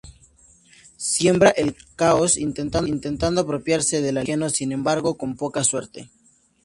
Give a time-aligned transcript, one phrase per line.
[0.97, 6.09] Siembra el caos intentando apropiarse del alimento ajeno, sin embargo, con poca suerte.